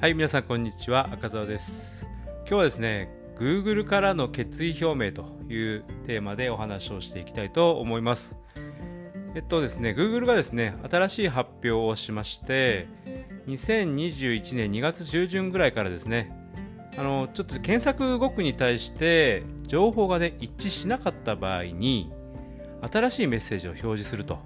[0.00, 2.06] はい、皆さんこんにちは、赤澤です。
[2.42, 8.38] 今日はですね、Google からの決意表明というテーマでお話をしていきたいと思います。
[9.34, 12.86] えっとですね、Google がですね、新しい発表をしまして、
[13.48, 16.30] 2021年2月中旬ぐらいからですね、
[16.96, 22.12] あのちょっと検索語句に対して情報がね一致しなかった場合に
[22.90, 24.40] 新しいメッセージを表示すると、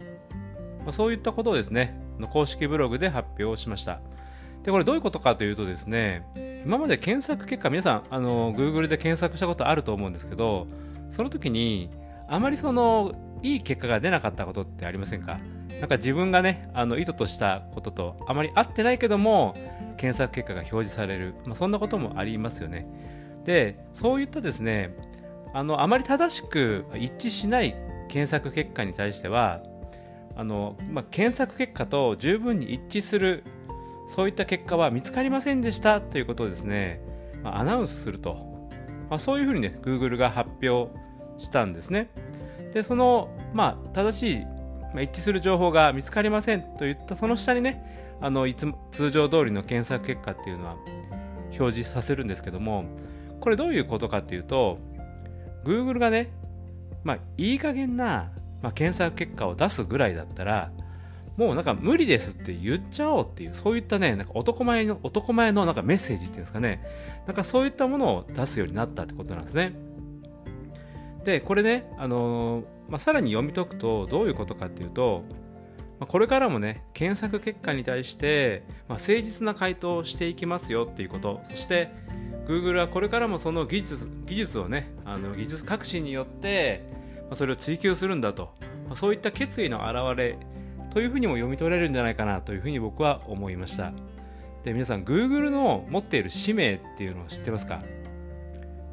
[0.80, 1.98] まあ、そういったことをですね
[2.30, 4.00] 公式ブログで発表しました
[4.62, 6.24] でこれどういうことかというとですね
[6.64, 10.68] 今まで検索結果皆さんあの Google で検索したことあると思うんですけど
[11.10, 11.90] その時に
[12.28, 13.12] あまりその
[13.42, 15.40] いい結果が出なかったことってありませんか？
[15.80, 19.56] なんか自分がねあの意図としたこととあまり合ってないけども
[19.96, 22.86] 検索結果が表示される、まあ、そんなこともありますよね。
[23.44, 24.94] でそういったですね
[25.52, 27.74] あのあまり正しく一致しない
[28.08, 29.60] 検索結果に対しては
[30.36, 33.42] あの、まあ、検索結果と十分に一致する
[34.14, 37.00] そういった結果は見つかりませんでしたということをですね、
[37.42, 38.34] まあ、アナウンスすると、
[39.08, 40.92] まあ、そういうふうにね Google が発表
[41.38, 42.10] したんですね。
[42.74, 44.46] でその、まあ、正しい
[44.92, 50.76] まあ、一致する情報が見つかりませんといったその下にねあのいつ通常通りの検索結果っていうのは
[51.58, 52.84] 表示させるんですけども
[53.40, 54.78] これどういうことかっていうと
[55.64, 56.30] Google がね、
[57.04, 58.30] まあ、いい加減な、
[58.62, 60.70] まあ、検索結果を出すぐらいだったら
[61.36, 66.82] もうなんか無理ですって言っちゃおうっていうそういったねなんか男前の男前のなんかメッセージっていうんですかね。
[67.26, 69.74] なんかそういったものを出すようになったってことなんですね。
[71.24, 75.24] でこれねあのーまあ、さらに読み解くとどういうことかっていうと、
[75.98, 81.40] まあ、これからもね検索結果に対して、まあ、誠実な回答をしていきますよっていうこと。
[81.44, 81.88] そして
[82.46, 86.86] Google はこれからもその技術技術をねあの技術革新によって、
[87.22, 88.52] まあ、それを追求するんだと、
[88.86, 90.38] まあ、そういった決意の表れ
[90.92, 93.92] というふうにも読み取れるんじゃないかなというふうに僕は思いました。
[94.64, 97.82] で皆さん Google の持っている使命っていうのを知ってますか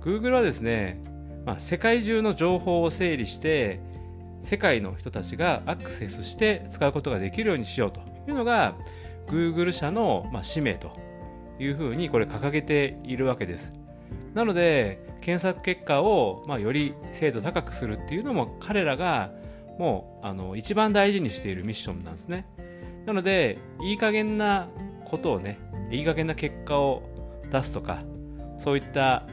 [0.01, 1.01] ？Google はですね
[1.45, 3.79] まあ、世界中の情報を整理して
[4.43, 8.75] 世界の人たちがアクセスして使うことができるようにしようというのが
[9.27, 10.91] Google 社の、まあ、使命と
[11.59, 13.73] いうふうにこれ掲げているわけです。
[14.33, 19.31] なので検索結果を、まあ、より精度高くするっていうのも彼らが
[19.79, 22.45] もうあの一番大事にしているミッションなんですね
[23.07, 24.69] なのでいい加減な
[25.05, 25.57] ことをね
[25.89, 27.01] いい加減な結果を
[27.51, 28.03] 出すとか
[28.59, 29.25] そういった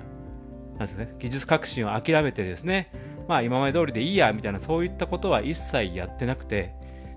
[0.78, 2.92] なんですね、技術革新を諦めてですね、
[3.28, 6.74] まあ今まで通りでいいやみたいなそういったことは一切やってなくて、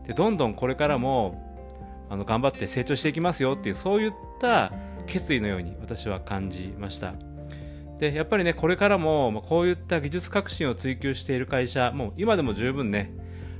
[0.07, 4.71] でどんどんこれからもあの頑張って成長していきますよっていうそういった
[5.07, 7.13] 決意のように私は感じました。
[7.99, 13.11] でやっぱりねこれからも、こういった技術革新を追求している会社もう今でも十分ね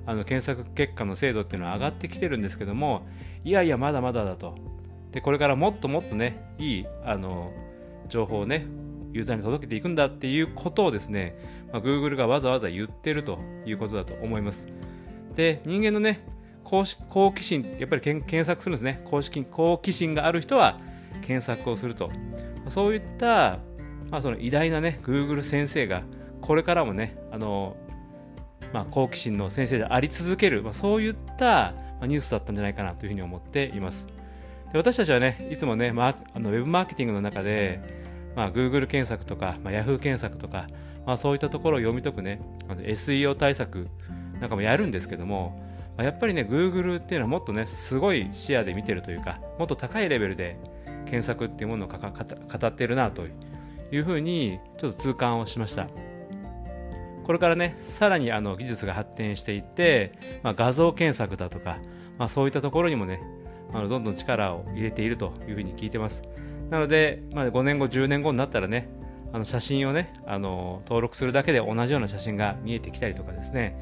[0.10, 3.08] あの検索結果の精度っていうのは上がってきてるんですけども
[3.44, 4.56] いやいやまだまだだと
[5.12, 7.54] でこれからもっともっとねいいあの
[8.08, 8.66] 情報をね
[9.14, 11.36] ユーザーに届けていくんだっていうことをですね、
[11.72, 14.68] まあ、Google がわざわざ言ってるということだと思います。
[15.36, 16.24] で、人間のね、
[16.64, 19.02] 好好奇心、やっぱり検索するんですね。
[19.06, 20.80] 好奇好奇心がある人は
[21.22, 22.12] 検索をすると。
[22.68, 23.60] そういった、
[24.12, 26.04] まあ、その偉大なね、Google 先生が、
[26.42, 27.78] これからもね、あの、
[28.74, 34.08] まあ、好奇心の先生であり続ける、まあ、そういったニュースだったんじゃないかなというふうに思っています。
[34.72, 37.82] で私たちはね、いつもね、まあ、あのウェブマーケティングの中で、
[38.36, 40.68] まあ、Google 検索とか、まあ、Yahoo 検索とか、
[41.06, 43.88] まあ、そういったところを読み解くね、SEO 対策
[44.40, 45.60] なんかもやるんですけども、
[45.98, 50.58] まあ、やっぱりね、Google っていうのはもっとね、すごい視野で見てるというか、もっと高いレベルで
[51.06, 53.24] 検索っていうものを語ってるなと
[53.92, 55.88] いうふうに、ちょっと痛感をしました。
[57.30, 61.78] これからね、さらにあの技術が発展していって、まあ、画像検索だとか、
[62.18, 63.22] まあ、そういったところにもね、
[63.72, 66.24] あのどんどん力を入れているというふうに聞いてます。
[66.72, 68.90] なので、まあ、5年後、10年後になったらね、
[69.32, 73.78] あの写真をね、あの登録するだけで同じような写真が見えてきたりとかですね、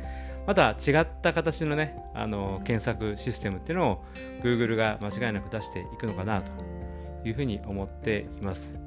[0.45, 4.03] また違った形のね、あの検索システムっていうのを
[4.43, 6.51] Google が間違いなく出していくのかなと
[7.25, 8.77] いうふうに思っています。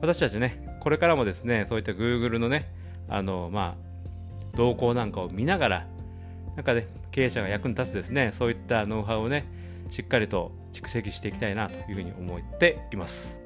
[0.00, 3.76] 私たちね、これからもですね、そういった Google のね、あのま
[4.54, 5.86] あ、動向なんかを見ながら、
[6.56, 9.44] なんかね、経営者が役に立つですね、そういったノウハウをね、
[9.90, 13.40] しっかりと蓄積していきたいなというふうに思っています。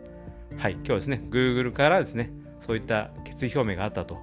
[0.57, 4.19] はい、今日ですね、Google からですね、そういった決意表明があったと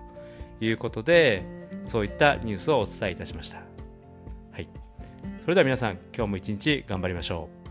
[0.60, 1.44] いうことで、
[1.88, 3.58] そういったニュースをお伝えいたしました。
[4.52, 4.70] はい。
[5.42, 7.65] それでは皆さん、今日も一日頑張りましょう。